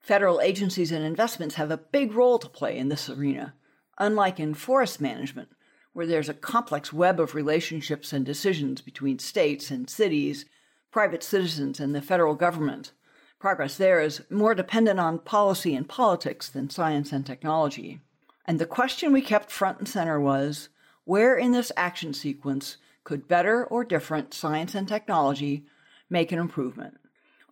Federal 0.01 0.41
agencies 0.41 0.93
and 0.93 1.05
investments 1.05 1.57
have 1.57 1.71
a 1.71 1.77
big 1.77 2.13
role 2.13 2.39
to 2.39 2.49
play 2.49 2.77
in 2.77 2.89
this 2.89 3.09
arena, 3.09 3.55
unlike 3.99 4.39
in 4.39 4.55
forest 4.55 5.01
management, 5.01 5.49
where 5.93 6.07
there's 6.07 6.29
a 6.29 6.35
complex 6.35 6.93
web 6.93 7.19
of 7.19 7.35
relationships 7.35 8.13
and 8.13 8.25
decisions 8.25 8.81
between 8.81 9.19
states 9.19 9.71
and 9.71 9.91
cities, 9.91 10.45
private 10.91 11.23
citizens, 11.23 11.81
and 11.81 11.95
the 11.95 12.03
federal 12.03 12.35
government. 12.35 12.93
Progress 13.39 13.77
there 13.77 14.01
is 14.01 14.23
more 14.31 14.55
dependent 14.55 15.01
on 15.01 15.19
policy 15.19 15.75
and 15.75 15.89
politics 15.89 16.49
than 16.49 16.71
science 16.71 17.13
and 17.13 17.25
technology. 17.25 18.01
And 18.45 18.59
the 18.59 18.67
question 18.67 19.13
we 19.13 19.23
kept 19.23 19.51
front 19.51 19.79
and 19.79 19.89
center 19.89 20.21
was 20.21 20.69
where 21.05 21.37
in 21.37 21.53
this 21.53 21.73
action 21.77 22.13
sequence 22.13 22.77
could 23.05 23.27
better 23.27 23.65
or 23.65 23.85
different 23.85 24.35
science 24.35 24.75
and 24.75 24.87
technology 24.87 25.65
make 26.09 26.33
an 26.33 26.39
improvement? 26.39 26.99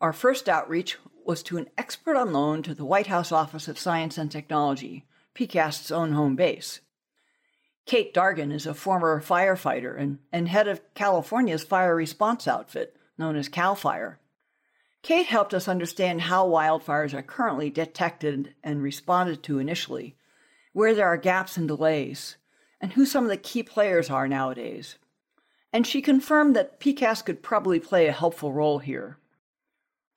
Our 0.01 0.13
first 0.13 0.49
outreach 0.49 0.99
was 1.25 1.43
to 1.45 1.57
an 1.57 1.69
expert 1.77 2.17
on 2.17 2.33
loan 2.33 2.63
to 2.63 2.75
the 2.75 2.85
White 2.85 3.09
House 3.09 3.33
Office 3.33 3.67
of 3.67 3.79
Science 3.79 4.17
and 4.17 4.31
Technology, 4.31 5.07
PCAST's 5.35 5.91
own 5.91 6.13
home 6.13 6.37
base. 6.37 6.81
Kate 7.89 8.13
Dargan 8.13 8.53
is 8.53 8.67
a 8.67 8.75
former 8.75 9.19
firefighter 9.19 9.99
and, 9.99 10.19
and 10.31 10.47
head 10.47 10.69
of 10.69 10.83
California's 10.93 11.65
fire 11.65 11.97
response 11.97 12.47
outfit, 12.47 12.95
known 13.17 13.35
as 13.35 13.49
CAL 13.49 13.75
FIRE. 13.75 14.21
Kate 15.03 15.25
helped 15.25 15.55
us 15.55 15.67
understand 15.67 16.21
how 16.21 16.47
wildfires 16.47 17.15
are 17.15 17.23
currently 17.23 17.71
detected 17.71 18.55
and 18.63 18.83
responded 18.83 19.43
to 19.43 19.59
initially, 19.59 20.15
where 20.75 20.95
there 20.95 21.07
are 21.07 21.17
gaps 21.17 21.57
and 21.57 21.67
delays, 21.67 22.37
and 22.79 22.93
who 22.93 23.07
some 23.07 23.25
of 23.25 23.31
the 23.31 23.39
key 23.39 23.63
players 23.63 24.11
are 24.11 24.29
nowadays. 24.29 24.97
And 25.73 25.87
she 25.87 26.03
confirmed 26.03 26.55
that 26.57 26.81
PCAST 26.81 27.25
could 27.25 27.43
probably 27.43 27.81
play 27.81 28.07
a 28.07 28.13
helpful 28.13 28.53
role 28.53 28.81
here. 28.81 29.17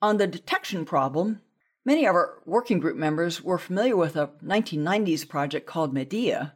On 0.02 0.18
the 0.18 0.26
detection 0.26 0.84
problem, 0.84 1.40
many 1.86 2.04
of 2.04 2.14
our 2.14 2.34
working 2.44 2.80
group 2.80 2.98
members 2.98 3.40
were 3.42 3.56
familiar 3.56 3.96
with 3.96 4.14
a 4.14 4.28
1990s 4.44 5.26
project 5.26 5.66
called 5.66 5.94
MEDEA 5.94 6.52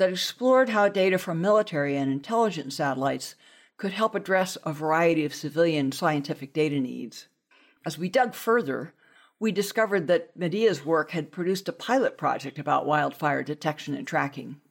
that 0.00 0.08
explored 0.08 0.70
how 0.70 0.88
data 0.88 1.18
from 1.18 1.42
military 1.42 1.94
and 1.94 2.10
intelligence 2.10 2.76
satellites 2.76 3.34
could 3.76 3.92
help 3.92 4.14
address 4.14 4.56
a 4.64 4.72
variety 4.72 5.26
of 5.26 5.34
civilian 5.34 5.92
scientific 5.92 6.54
data 6.54 6.80
needs. 6.80 7.28
As 7.84 7.98
we 7.98 8.08
dug 8.08 8.32
further, 8.32 8.94
we 9.38 9.52
discovered 9.52 10.06
that 10.06 10.34
Medea's 10.34 10.86
work 10.86 11.10
had 11.10 11.30
produced 11.30 11.68
a 11.68 11.72
pilot 11.72 12.16
project 12.16 12.58
about 12.58 12.86
wildfire 12.86 13.42
detection 13.42 13.94
and 13.94 14.06
tracking. 14.06 14.62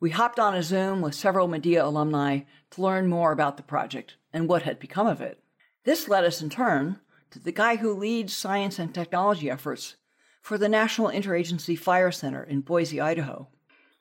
We 0.00 0.10
hopped 0.10 0.40
on 0.40 0.56
a 0.56 0.64
Zoom 0.64 1.02
with 1.02 1.14
several 1.14 1.46
Medea 1.46 1.84
alumni 1.84 2.40
to 2.72 2.82
learn 2.82 3.06
more 3.06 3.30
about 3.30 3.56
the 3.56 3.62
project 3.62 4.16
and 4.32 4.48
what 4.48 4.62
had 4.62 4.80
become 4.80 5.06
of 5.06 5.20
it. 5.20 5.40
This 5.84 6.08
led 6.08 6.24
us 6.24 6.42
in 6.42 6.50
turn 6.50 6.98
to 7.30 7.38
the 7.38 7.52
guy 7.52 7.76
who 7.76 7.94
leads 7.94 8.36
science 8.36 8.80
and 8.80 8.92
technology 8.92 9.48
efforts 9.48 9.94
for 10.40 10.58
the 10.58 10.68
National 10.68 11.10
Interagency 11.10 11.78
Fire 11.78 12.10
Center 12.10 12.42
in 12.42 12.62
Boise, 12.62 13.00
Idaho. 13.00 13.46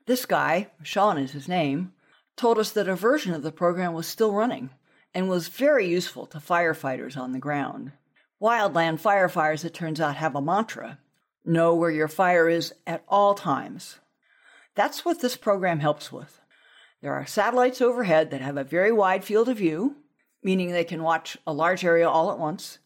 This 0.06 0.26
guy, 0.26 0.72
Sean 0.84 1.18
is 1.18 1.32
his 1.32 1.48
name, 1.48 1.94
told 2.36 2.58
us 2.58 2.72
that 2.72 2.90
a 2.90 2.96
version 2.96 3.34
of 3.34 3.44
the 3.44 3.52
program 3.52 3.94
was 3.94 4.08
still 4.08 4.34
running 4.34 4.72
and 5.14 5.30
was 5.30 5.48
very 5.48 5.88
useful 5.88 6.26
to 6.28 6.40
firefighters 6.40 7.18
on 7.18 7.32
the 7.32 7.40
ground. 7.40 7.92
Wildland 8.42 9.00
firefighters, 9.02 9.64
it 9.64 9.74
turns 9.74 10.02
out, 10.02 10.16
have 10.16 10.36
a 10.36 10.42
mantra 10.42 10.98
know 11.46 11.76
where 11.76 11.92
your 11.92 12.08
fire 12.08 12.48
is 12.48 12.74
at 12.86 13.04
all 13.08 13.34
times. 13.34 14.00
That's 14.76 15.04
what 15.04 15.22
this 15.22 15.36
program 15.36 15.80
helps 15.80 16.12
with. 16.12 16.40
There 17.02 17.14
are 17.14 17.26
satellites 17.26 17.82
overhead 17.82 18.30
that 18.32 18.42
have 18.42 18.58
a 18.58 18.64
very 18.64 18.92
wide 18.92 19.24
field 19.24 19.50
of 19.50 19.58
view, 19.58 19.96
meaning 20.44 20.72
they 20.72 20.84
can 20.84 21.04
watch 21.04 21.38
a 21.46 21.54
large 21.54 21.84
area 21.84 22.08
all 22.08 22.32
at 22.32 22.40
once, 22.40 22.80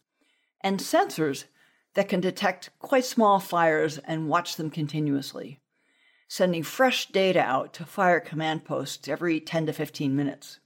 and 0.62 0.80
sensors 0.80 1.44
that 1.94 2.08
can 2.08 2.20
detect 2.20 2.70
quite 2.78 3.04
small 3.04 3.38
fires 3.38 3.98
and 3.98 4.28
watch 4.28 4.56
them 4.56 4.70
continuously, 4.70 5.60
sending 6.28 6.62
fresh 6.62 7.06
data 7.06 7.40
out 7.40 7.72
to 7.74 7.84
fire 7.84 8.20
command 8.20 8.64
posts 8.64 9.08
every 9.08 9.40
10 9.40 9.66
to 9.66 9.72
15 9.72 10.14
minutes. 10.14 10.58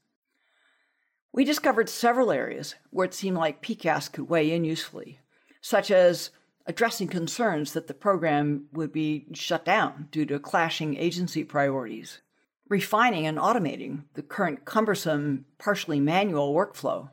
We 1.33 1.45
discovered 1.45 1.89
several 1.89 2.33
areas 2.33 2.75
where 2.91 3.07
it 3.07 3.15
seemed 3.15 3.37
like 3.37 3.63
PCAST 3.63 4.13
could 4.13 4.29
weigh 4.29 4.53
in 4.53 4.65
usefully, 4.65 5.21
such 5.61 5.91
as 5.91 6.31
addressing 6.67 7.09
concerns 7.09 7.73
that 7.73 7.87
the 7.87 7.95
program 7.95 8.67
would 8.73 8.93
be 8.93 9.27
shut 9.33 9.65
down 9.65 10.09
due 10.11 10.27
to 10.27 10.39
clashing 10.39 10.97
agency 10.97 11.45
priorities, 11.45 12.21
refining 12.69 13.27
and 13.27 13.39
automating 13.39 14.05
the 14.15 14.23
current 14.23 14.65
cumbersome, 14.65 15.45
partially 15.59 16.01
manual 16.01 16.55
workflow, 16.55 17.11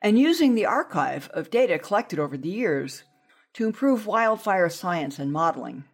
and 0.00 0.18
using 0.18 0.54
the 0.54 0.66
archive 0.66 1.28
of 1.34 1.50
data 1.50 1.78
collected 1.78 2.18
over 2.18 2.36
the 2.36 2.48
years 2.48 3.02
to 3.54 3.66
improve 3.66 4.06
wildfire 4.06 4.68
science 4.68 5.18
and 5.18 5.32
modeling. 5.32 5.84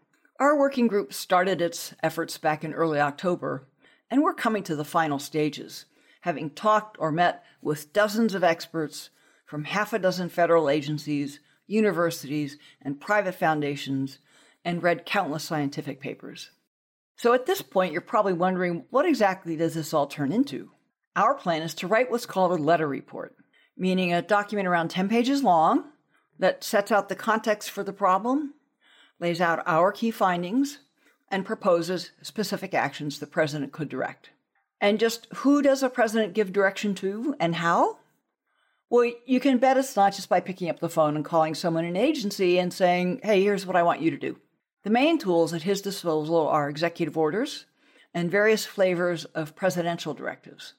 Our 0.44 0.58
working 0.58 0.88
group 0.88 1.14
started 1.14 1.62
its 1.62 1.94
efforts 2.02 2.36
back 2.36 2.64
in 2.64 2.74
early 2.74 3.00
October, 3.00 3.66
and 4.10 4.22
we're 4.22 4.34
coming 4.34 4.62
to 4.64 4.76
the 4.76 4.84
final 4.84 5.18
stages 5.18 5.86
having 6.20 6.50
talked 6.50 6.98
or 7.00 7.10
met 7.10 7.42
with 7.62 7.94
dozens 7.94 8.34
of 8.34 8.44
experts 8.44 9.08
from 9.46 9.64
half 9.64 9.94
a 9.94 9.98
dozen 9.98 10.28
federal 10.28 10.68
agencies, 10.68 11.40
universities, 11.66 12.58
and 12.82 13.00
private 13.00 13.36
foundations, 13.36 14.18
and 14.66 14.82
read 14.82 15.06
countless 15.06 15.44
scientific 15.44 15.98
papers. 15.98 16.50
So 17.16 17.32
at 17.32 17.46
this 17.46 17.62
point, 17.62 17.92
you're 17.92 18.02
probably 18.02 18.34
wondering 18.34 18.84
what 18.90 19.06
exactly 19.06 19.56
does 19.56 19.72
this 19.72 19.94
all 19.94 20.06
turn 20.06 20.30
into? 20.30 20.72
Our 21.16 21.34
plan 21.34 21.62
is 21.62 21.72
to 21.76 21.86
write 21.86 22.10
what's 22.10 22.26
called 22.26 22.52
a 22.52 22.62
letter 22.62 22.86
report, 22.86 23.34
meaning 23.78 24.12
a 24.12 24.20
document 24.20 24.68
around 24.68 24.90
10 24.90 25.08
pages 25.08 25.42
long 25.42 25.84
that 26.38 26.62
sets 26.62 26.92
out 26.92 27.08
the 27.08 27.16
context 27.16 27.70
for 27.70 27.82
the 27.82 27.94
problem, 27.94 28.52
lays 29.25 29.40
out 29.40 29.62
our 29.66 29.90
key 29.90 30.11
findings, 30.11 30.81
and 31.31 31.47
proposes 31.47 32.11
specific 32.21 32.75
actions 32.75 33.19
the 33.19 33.26
president 33.26 33.73
could 33.73 33.88
direct. 33.88 34.28
And 34.83 35.00
just 35.00 35.26
who 35.37 35.62
does 35.62 35.83
a 35.83 35.88
president 35.88 36.35
give 36.35 36.52
direction 36.52 36.95
to 36.97 37.35
and 37.40 37.54
how? 37.54 37.97
Well, 38.90 39.11
you 39.25 39.40
can 39.40 39.57
bet 39.57 39.78
it's 39.78 39.97
not 39.97 40.14
just 40.14 40.28
by 40.28 40.40
picking 40.40 40.69
up 40.69 40.81
the 40.81 40.90
phone 40.90 41.16
and 41.16 41.25
calling 41.25 41.54
someone 41.54 41.87
in 41.87 41.97
an 41.97 42.02
agency 42.11 42.59
and 42.59 42.71
saying, 42.71 43.21
hey, 43.23 43.43
here's 43.43 43.64
what 43.64 43.76
I 43.76 43.83
want 43.83 44.02
you 44.02 44.11
to 44.11 44.19
do. 44.19 44.37
The 44.83 44.90
main 44.90 45.19
tools 45.19 45.54
at 45.54 45.62
his 45.62 45.81
disposal 45.81 46.47
are 46.47 46.69
executive 46.69 47.16
orders, 47.16 47.64
and 48.12 48.31
various 48.31 48.66
flavors 48.66 49.25
of 49.25 49.57
presidential 49.57 50.12
directives. 50.12 50.75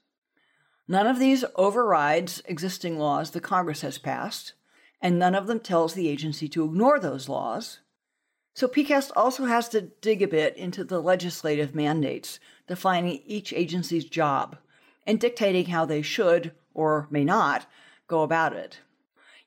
None 0.88 1.08
of 1.08 1.18
these 1.18 1.44
overrides 1.56 2.44
existing 2.46 3.00
laws 3.00 3.32
the 3.32 3.42
Congress 3.42 3.82
has 3.82 3.98
passed, 3.98 4.54
and 5.02 5.18
none 5.18 5.34
of 5.34 5.48
them 5.48 5.60
tells 5.60 5.96
the 5.96 6.08
agency 6.08 6.48
to 6.50 6.64
ignore 6.64 7.00
those 7.00 7.28
laws. 7.28 7.80
So 8.56 8.70
PCAST 8.70 9.12
also 9.18 9.44
has 9.44 9.68
to 9.70 9.82
dig 9.82 10.22
a 10.22 10.30
bit 10.30 10.56
into 10.56 10.86
the 10.86 11.02
legislative 11.02 11.76
mandates 11.76 12.40
defining 12.68 13.22
each 13.26 13.52
agency's 13.52 14.06
job 14.06 14.58
and 15.06 15.20
dictating 15.20 15.66
how 15.66 15.84
they 15.84 16.02
should 16.02 16.54
or 16.74 17.08
may 17.12 17.26
not 17.26 17.70
go 18.08 18.24
about 18.24 18.54
it. 18.54 18.80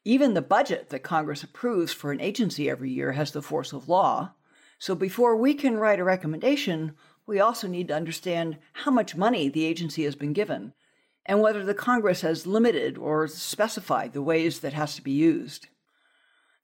Even 0.05 0.35
the 0.35 0.43
budget 0.43 0.91
that 0.91 1.03
Congress 1.03 1.43
approves 1.43 1.91
for 1.91 2.13
an 2.13 2.21
agency 2.21 2.69
every 2.69 2.91
year 2.91 3.13
has 3.13 3.33
the 3.33 3.41
force 3.41 3.73
of 3.73 3.89
law. 3.89 4.33
So 4.79 4.95
before 4.95 5.37
we 5.37 5.55
can 5.55 5.79
write 5.79 6.01
a 6.01 6.05
recommendation, 6.05 6.95
we 7.27 7.41
also 7.41 7.67
need 7.67 7.89
to 7.89 7.97
understand 7.97 8.59
how 8.75 8.91
much 8.91 9.17
money 9.17 9.49
the 9.49 9.65
agency 9.65 10.05
has 10.05 10.17
been 10.17 10.35
given 10.35 10.75
and 11.25 11.41
whether 11.41 11.65
the 11.65 11.73
Congress 11.73 12.21
has 12.21 12.47
limited 12.47 12.99
or 12.99 13.27
specified 13.27 14.13
the 14.13 14.23
ways 14.23 14.61
that 14.61 14.75
has 14.75 14.97
to 14.97 15.03
be 15.03 15.13
used. 15.13 15.69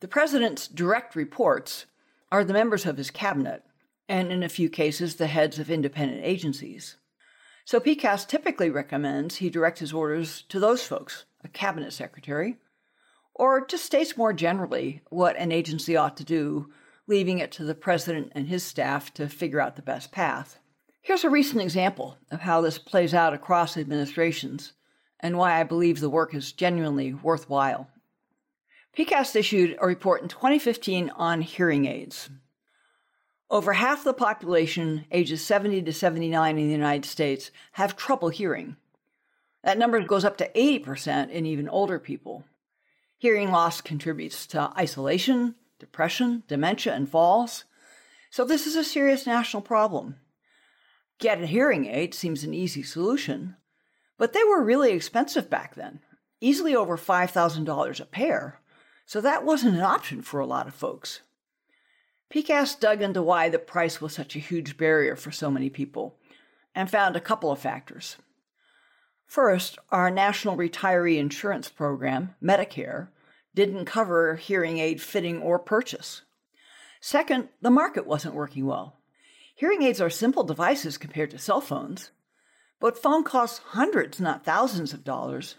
The 0.01 0.09
President's 0.09 0.69
direct 0.69 1.17
reports 1.17 1.87
are 2.35 2.43
the 2.43 2.53
members 2.53 2.85
of 2.85 2.97
his 2.97 3.13
cabinet, 3.13 3.63
and 4.09 4.33
in 4.33 4.43
a 4.43 4.49
few 4.49 4.69
cases, 4.69 5.15
the 5.15 5.29
heads 5.29 5.61
of 5.61 5.71
independent 5.71 6.21
agencies. 6.25 6.97
So 7.65 7.79
PCAST 7.79 8.27
typically 8.27 8.71
recommends 8.71 9.37
he 9.37 9.49
direct 9.49 9.79
his 9.79 9.93
orders 9.93 10.43
to 10.49 10.59
those 10.59 10.85
folks, 10.85 11.27
a 11.45 11.49
cabinet 11.49 11.93
secretary, 11.93 12.57
or 13.37 13.65
just 13.65 13.85
states 13.85 14.17
more 14.17 14.33
generally 14.33 15.01
what 15.11 15.37
an 15.37 15.53
agency 15.53 15.97
ought 15.97 16.17
to 16.17 16.25
do, 16.25 16.73
leaving 17.07 17.39
it 17.39 17.53
to 17.53 17.63
the 17.63 17.73
president 17.73 18.33
and 18.35 18.49
his 18.49 18.65
staff 18.65 19.15
to 19.15 19.29
figure 19.29 19.61
out 19.61 19.77
the 19.77 19.83
best 19.83 20.11
path. 20.11 20.59
Here's 21.03 21.23
a 21.23 21.31
recent 21.31 21.63
example 21.63 22.19
of 22.33 22.41
how 22.41 22.63
this 22.63 22.79
plays 22.79 23.15
out 23.15 23.33
across 23.33 23.77
administrations 23.77 24.73
and 25.21 25.39
why 25.39 25.61
I 25.61 25.63
believe 25.63 26.01
the 26.01 26.11
work 26.11 26.35
is 26.35 26.51
genuinely 26.51 27.15
worthwhile. 27.15 27.89
PCAST 28.97 29.35
issued 29.35 29.77
a 29.81 29.87
report 29.87 30.23
in 30.23 30.29
2015 30.29 31.11
on 31.17 31.41
hearing 31.41 31.87
aids. 31.87 32.31
Over 33.51 33.73
half 33.73 34.05
the 34.05 34.15
population 34.15 35.05
ages 35.11 35.45
70 35.45 35.83
to 35.83 35.93
79 35.93 36.59
in 36.59 36.67
the 36.67 36.73
United 36.73 37.05
States 37.05 37.51
have 37.73 37.97
trouble 37.97 38.29
hearing. 38.29 38.77
That 39.65 39.79
number 39.79 40.01
goes 40.01 40.25
up 40.25 40.37
to 40.39 40.51
80% 40.53 41.31
in 41.31 41.45
even 41.45 41.69
older 41.69 41.99
people. 41.99 42.45
Hearing 43.19 43.51
loss 43.51 43.81
contributes 43.81 44.47
to 44.49 44.73
isolation, 44.79 45.57
depression, 45.81 46.45
dementia, 46.47 46.95
and 46.95 47.09
falls. 47.09 47.65
So, 48.31 48.45
this 48.45 48.67
is 48.67 48.77
a 48.77 48.85
serious 48.85 49.27
national 49.27 49.63
problem. 49.63 50.17
Get 51.19 51.41
a 51.43 51.47
hearing 51.47 51.87
aid 51.87 52.15
seems 52.15 52.45
an 52.45 52.55
easy 52.55 52.83
solution, 52.83 53.57
but 54.19 54.33
they 54.33 54.45
were 54.45 54.63
really 54.63 54.93
expensive 54.93 55.49
back 55.49 55.75
then, 55.75 56.01
easily 56.41 56.75
over 56.77 56.97
$5,000 56.97 58.01
a 58.01 58.05
pair, 58.05 58.61
so 59.07 59.21
that 59.21 59.45
wasn't 59.45 59.77
an 59.77 59.83
option 59.83 60.23
for 60.23 60.41
a 60.41 60.47
lot 60.47 60.67
of 60.67 60.75
folks. 60.75 61.21
PCAST 62.33 62.81
dug 62.81 63.03
into 63.03 63.23
why 63.23 63.49
the 63.49 63.59
price 63.59 64.01
was 64.01 64.13
such 64.13 64.35
a 64.35 64.41
huge 64.41 64.77
barrier 64.77 65.15
for 65.15 65.31
so 65.31 65.51
many 65.51 65.71
people 65.71 66.17
and 66.75 66.91
found 66.91 67.15
a 67.15 67.21
couple 67.21 67.53
of 67.53 67.59
factors. 67.59 68.17
First, 69.27 69.79
our 69.91 70.11
National 70.11 70.57
Retiree 70.57 71.19
Insurance 71.19 71.69
Program, 71.69 72.35
Medicare, 72.43 73.09
didn't 73.55 73.85
cover 73.85 74.37
hearing 74.37 74.79
aid 74.79 75.01
fitting 75.01 75.41
or 75.41 75.59
purchase. 75.59 76.23
Second, 77.01 77.49
the 77.61 77.71
market 77.71 78.07
wasn't 78.07 78.35
working 78.35 78.67
well. 78.67 78.99
Hearing 79.55 79.83
aids 79.83 80.01
are 80.01 80.11
simple 80.11 80.43
devices 80.43 80.99
compared 80.99 81.31
to 81.31 81.39
cell 81.39 81.61
phones, 81.61 82.11
but 82.81 83.01
phone 83.01 83.23
costs 83.23 83.59
hundreds, 83.59 84.21
not 84.21 84.45
thousands 84.45 84.93
of 84.93 85.05
dollars. 85.05 85.55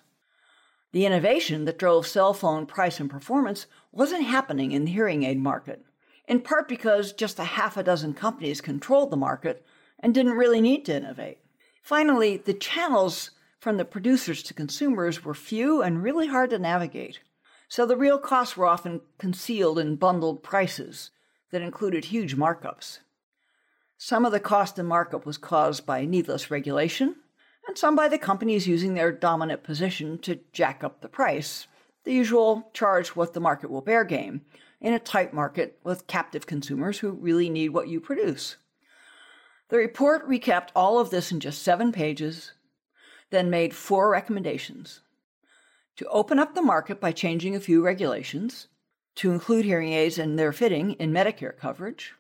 The 0.96 1.06
innovation 1.06 1.66
that 1.66 1.78
drove 1.78 2.08
cell 2.08 2.34
phone 2.34 2.66
price 2.66 3.02
and 3.02 3.10
performance 3.10 3.66
wasn't 3.92 4.24
happening 4.24 4.72
in 4.72 4.86
the 4.86 4.94
hearing 4.94 5.24
aid 5.24 5.38
market, 5.38 5.84
in 6.26 6.40
part 6.40 6.70
because 6.70 7.12
just 7.12 7.38
a 7.38 7.44
half 7.44 7.76
a 7.76 7.84
dozen 7.84 8.14
companies 8.14 8.62
controlled 8.62 9.12
the 9.12 9.18
market 9.18 9.66
and 10.00 10.14
didn't 10.14 10.38
really 10.38 10.62
need 10.62 10.86
to 10.86 10.96
innovate. 10.96 11.40
Finally, 11.84 12.38
the 12.38 12.54
channels 12.54 13.32
from 13.60 13.76
the 13.76 13.84
producers 13.84 14.42
to 14.44 14.54
consumers 14.54 15.26
were 15.26 15.34
few 15.34 15.82
and 15.82 16.02
really 16.02 16.28
hard 16.28 16.52
to 16.52 16.60
navigate. 16.60 17.20
So 17.68 17.86
the 17.86 17.98
real 17.98 18.18
costs 18.18 18.56
were 18.56 18.66
often 18.66 19.02
concealed 19.18 19.78
in 19.78 19.98
bundled 19.98 20.44
prices 20.44 21.12
that 21.52 21.62
included 21.62 22.06
huge 22.06 22.38
markups. 22.38 23.00
Some 23.98 24.24
of 24.24 24.32
the 24.32 24.40
cost 24.40 24.80
and 24.80 24.88
markup 24.88 25.26
was 25.26 25.38
caused 25.38 25.86
by 25.86 26.06
needless 26.06 26.50
regulation, 26.50 27.18
and 27.68 27.78
some 27.78 27.96
by 27.96 28.08
the 28.08 28.18
companies 28.18 28.68
using 28.68 28.94
their 28.94 29.12
dominant 29.12 29.64
position 29.64 30.18
to 30.20 30.40
jack 30.54 30.84
up 30.84 31.02
the 31.02 31.08
price, 31.08 31.68
the 32.04 32.14
usual 32.14 32.70
charge 32.74 33.10
what 33.10 33.34
the 33.34 33.40
market 33.40 33.70
will 33.70 33.82
bear 33.82 34.04
game, 34.04 34.42
in 34.82 34.94
a 34.94 35.00
tight 35.00 35.34
market 35.34 35.80
with 35.84 36.08
captive 36.08 36.46
consumers 36.46 37.00
who 37.00 37.12
really 37.12 37.50
need 37.50 37.70
what 37.70 37.88
you 37.88 38.00
produce. 38.00 38.58
The 39.70 39.78
report 39.78 40.28
recapped 40.28 40.70
all 40.76 41.00
of 41.00 41.10
this 41.10 41.32
in 41.32 41.40
just 41.40 41.64
seven 41.64 41.92
pages, 41.92 42.52
then 43.32 43.50
made 43.50 43.74
four 43.74 44.10
recommendations 44.10 45.02
to 45.96 46.08
open 46.10 46.40
up 46.40 46.54
the 46.54 46.62
market 46.62 47.00
by 47.00 47.12
changing 47.12 47.56
a 47.56 47.60
few 47.60 47.84
regulations, 47.84 48.68
to 49.16 49.32
include 49.32 49.66
hearing 49.66 49.94
aids 49.94 50.18
and 50.18 50.38
their 50.38 50.52
fitting 50.52 50.92
in 50.94 51.12
Medicare 51.12 51.58
coverage, 51.58 52.14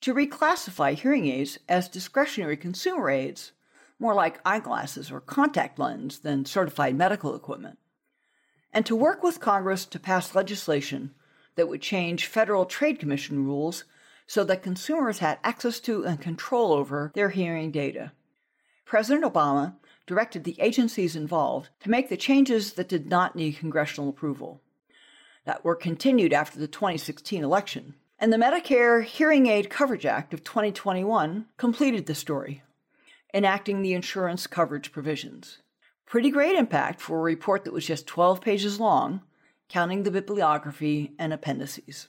to 0.00 0.14
reclassify 0.14 0.94
hearing 0.94 1.26
aids 1.26 1.58
as 1.68 1.88
discretionary 1.88 2.56
consumer 2.56 3.10
aids, 3.10 3.52
more 3.98 4.14
like 4.14 4.40
eyeglasses 4.44 5.10
or 5.10 5.20
contact 5.20 5.78
lens 5.78 6.20
than 6.20 6.44
certified 6.44 6.94
medical 6.94 7.34
equipment, 7.34 7.78
and 8.72 8.84
to 8.86 8.96
work 8.96 9.22
with 9.22 9.40
Congress 9.40 9.84
to 9.86 9.98
pass 9.98 10.34
legislation 10.34 11.14
that 11.54 11.68
would 11.68 11.80
change 11.80 12.26
Federal 12.26 12.66
Trade 12.66 12.98
Commission 12.98 13.44
rules 13.44 13.84
so 14.26 14.44
that 14.44 14.62
consumers 14.62 15.20
had 15.20 15.38
access 15.42 15.80
to 15.80 16.04
and 16.04 16.20
control 16.20 16.72
over 16.72 17.12
their 17.14 17.30
hearing 17.30 17.70
data. 17.70 18.12
President 18.84 19.24
Obama 19.24 19.76
directed 20.06 20.44
the 20.44 20.60
agencies 20.60 21.16
involved 21.16 21.70
to 21.80 21.90
make 21.90 22.08
the 22.08 22.16
changes 22.16 22.74
that 22.74 22.88
did 22.88 23.08
not 23.08 23.34
need 23.34 23.56
congressional 23.56 24.10
approval, 24.10 24.60
that 25.44 25.64
were 25.64 25.74
continued 25.74 26.32
after 26.32 26.58
the 26.58 26.68
2016 26.68 27.42
election 27.42 27.94
and 28.18 28.32
the 28.32 28.38
Medicare 28.38 29.04
Hearing 29.04 29.46
Aid 29.46 29.68
Coverage 29.68 30.06
Act 30.06 30.32
of 30.32 30.42
2021 30.42 31.46
completed 31.58 32.06
the 32.06 32.14
story, 32.14 32.62
enacting 33.34 33.82
the 33.82 33.92
insurance 33.92 34.46
coverage 34.46 34.92
provisions. 34.92 35.58
Pretty 36.06 36.30
great 36.30 36.56
impact 36.56 37.00
for 37.00 37.18
a 37.18 37.22
report 37.22 37.64
that 37.64 37.72
was 37.72 37.86
just 37.86 38.06
12 38.06 38.40
pages 38.40 38.78
long, 38.78 39.22
counting 39.68 40.02
the 40.02 40.10
bibliography 40.10 41.12
and 41.18 41.32
appendices. 41.32 42.08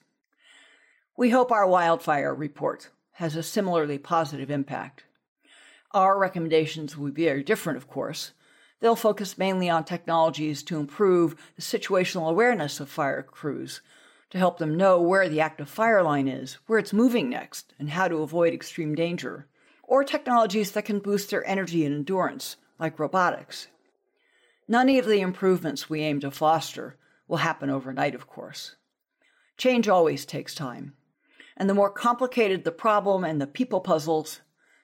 We 1.15 1.31
hope 1.31 1.51
our 1.51 1.67
wildfire 1.67 2.33
report 2.35 2.89
has 3.13 3.35
a 3.35 3.41
similarly 3.41 3.97
positive 3.97 4.51
impact. 4.51 5.05
Our 5.91 6.19
recommendations 6.19 6.95
will 6.95 7.11
be 7.11 7.25
very 7.25 7.43
different, 7.43 7.77
of 7.77 7.87
course. 7.87 8.33
They'll 8.79 8.95
focus 8.95 9.37
mainly 9.39 9.69
on 9.69 9.83
technologies 9.83 10.61
to 10.63 10.79
improve 10.79 11.35
the 11.55 11.63
situational 11.63 12.29
awareness 12.29 12.79
of 12.79 12.89
fire 12.89 13.23
crews 13.23 13.81
to 14.29 14.37
help 14.37 14.59
them 14.59 14.77
know 14.77 15.01
where 15.01 15.27
the 15.27 15.41
active 15.41 15.69
fire 15.69 16.03
line 16.03 16.27
is, 16.27 16.59
where 16.67 16.77
it's 16.77 16.93
moving 16.93 17.29
next, 17.29 17.73
and 17.79 17.89
how 17.89 18.07
to 18.07 18.17
avoid 18.17 18.53
extreme 18.53 18.93
danger, 18.93 19.47
or 19.87 20.03
technologies 20.03 20.71
that 20.73 20.85
can 20.85 20.99
boost 20.99 21.31
their 21.31 21.47
energy 21.47 21.85
and 21.85 21.95
endurance, 21.95 22.57
like 22.77 22.99
robotics. 22.99 23.67
None 24.67 24.89
of 24.89 25.05
the 25.05 25.21
improvements 25.21 25.89
we 25.89 26.01
aim 26.01 26.19
to 26.19 26.29
foster 26.29 26.97
will 27.27 27.37
happen 27.37 27.69
overnight, 27.69 28.13
of 28.13 28.27
course. 28.27 28.75
Change 29.57 29.87
always 29.87 30.25
takes 30.25 30.53
time, 30.53 30.93
and 31.55 31.69
the 31.69 31.73
more 31.73 31.89
complicated 31.89 32.63
the 32.63 32.71
problem 32.71 33.23
and 33.23 33.41
the 33.41 33.47
people 33.47 33.79
puzzles, 33.79 34.41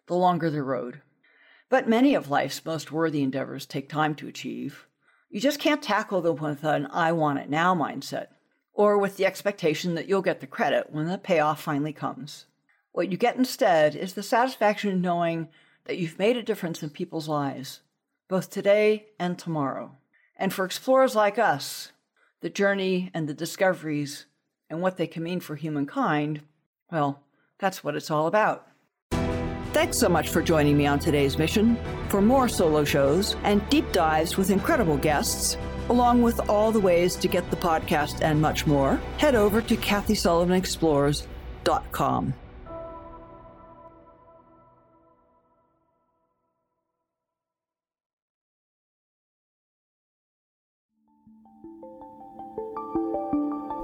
the 0.08 0.16
longer 0.16 0.50
the 0.50 0.64
road. 0.64 1.02
But 1.70 1.88
many 1.88 2.16
of 2.16 2.30
life's 2.30 2.66
most 2.66 2.92
worthy 2.92 3.22
endeavors 3.22 3.66
take 3.66 3.90
time 3.90 4.16
to 4.16 4.28
achieve. 4.28 4.88
You 5.30 5.42
just 5.42 5.60
can't 5.60 5.82
tackle 5.82 6.22
them 6.22 6.38
with 6.38 6.64
an 6.64 6.88
I 6.92 7.12
want 7.12 7.40
it 7.40 7.50
now 7.50 7.76
mindset 7.76 8.28
or 8.74 8.98
with 8.98 9.18
the 9.18 9.26
expectation 9.26 9.96
that 9.96 10.08
you'll 10.08 10.22
get 10.22 10.40
the 10.40 10.48
credit 10.48 10.92
when 10.92 11.08
the 11.08 11.18
payoff 11.18 11.62
finally 11.62 11.94
comes. 11.94 12.46
What 12.94 13.12
you 13.12 13.18
get 13.18 13.36
instead 13.36 13.96
is 13.96 14.14
the 14.14 14.24
satisfaction 14.24 14.94
of 14.94 15.00
knowing 15.00 15.50
that 15.86 15.98
you've 15.98 16.20
made 16.20 16.38
a 16.38 16.44
difference 16.44 16.84
in 16.84 16.92
people's 16.92 17.28
lives, 17.28 17.82
both 18.30 18.52
today 18.52 19.08
and 19.20 19.38
tomorrow. 19.38 19.98
And 20.38 20.54
for 20.54 20.64
explorers 20.64 21.16
like 21.16 21.40
us, 21.40 21.92
the 22.42 22.52
journey 22.52 23.10
and 23.14 23.28
the 23.28 23.34
discoveries 23.34 24.28
and 24.70 24.80
what 24.80 24.98
they 24.98 25.08
can 25.08 25.24
mean 25.24 25.40
for 25.40 25.56
humankind, 25.56 26.42
well, 26.92 27.24
that's 27.58 27.84
what 27.84 27.96
it's 27.96 28.12
all 28.12 28.28
about. 28.28 28.68
Thanks 29.74 29.98
so 29.98 30.08
much 30.08 30.30
for 30.30 30.44
joining 30.44 30.78
me 30.78 30.86
on 30.86 31.00
today's 31.00 31.40
mission. 31.40 31.80
For 32.10 32.22
more 32.22 32.48
solo 32.48 32.84
shows 32.84 33.36
and 33.44 33.68
deep 33.70 33.92
dives 33.92 34.38
with 34.38 34.52
incredible 34.52 34.98
guests, 34.98 35.58
along 35.90 36.22
with 36.22 36.48
all 36.48 36.72
the 36.72 36.80
ways 36.80 37.16
to 37.16 37.28
get 37.28 37.50
the 37.50 37.58
podcast 37.58 38.22
and 38.22 38.40
much 38.40 38.68
more, 38.68 39.02
head 39.18 39.34
over 39.34 39.64
to 39.64 39.76
KathySullivanExplores.com. 39.76 42.34